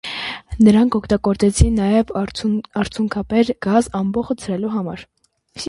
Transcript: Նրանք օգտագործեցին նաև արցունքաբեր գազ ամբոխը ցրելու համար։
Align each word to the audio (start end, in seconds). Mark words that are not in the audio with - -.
Նրանք 0.67 0.95
օգտագործեցին 0.99 1.75
նաև 1.81 2.13
արցունքաբեր 2.23 3.53
գազ 3.69 3.93
ամբոխը 4.03 4.39
ցրելու 4.45 4.77
համար։ 4.81 5.09